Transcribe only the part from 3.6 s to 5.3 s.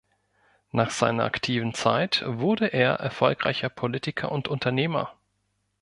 Politiker und Unternehmer.